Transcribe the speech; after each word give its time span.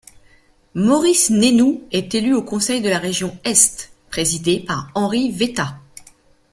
Maurice 0.73 1.29
Nénou 1.29 1.83
est 1.91 2.15
élu 2.15 2.33
au 2.33 2.41
conseil 2.41 2.81
de 2.81 2.89
la 2.89 2.97
Région 2.97 3.37
Est, 3.43 3.91
présidé 4.09 4.59
par 4.59 4.89
Henri 4.95 5.31
Wetta. 5.31 5.77